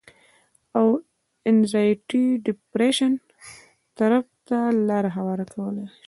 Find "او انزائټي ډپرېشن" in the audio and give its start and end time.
0.77-3.11